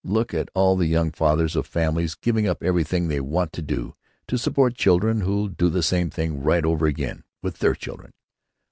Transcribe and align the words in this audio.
Look 0.03 0.33
at 0.33 0.49
all 0.55 0.77
the 0.77 0.87
young 0.87 1.11
fathers 1.11 1.55
of 1.55 1.67
families, 1.67 2.15
giving 2.15 2.47
up 2.47 2.63
everything 2.63 3.07
they 3.07 3.21
want 3.21 3.53
to 3.53 3.61
do, 3.61 3.93
to 4.29 4.37
support 4.39 4.73
children 4.73 5.21
who'll 5.21 5.49
do 5.49 5.69
the 5.69 5.83
same 5.83 6.09
thing 6.09 6.41
right 6.41 6.65
over 6.65 6.87
again 6.87 7.23
with 7.43 7.59
their 7.59 7.75
children. 7.75 8.11